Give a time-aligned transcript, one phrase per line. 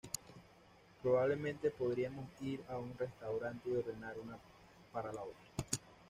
[1.03, 4.35] Probablemente podríamos ir a un restaurante y ordenar una
[4.91, 5.45] para la otra.